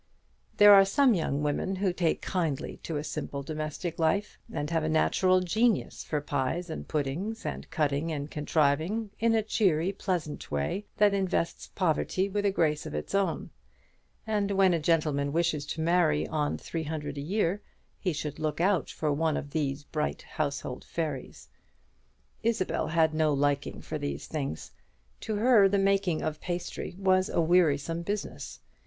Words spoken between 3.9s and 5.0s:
life, and have a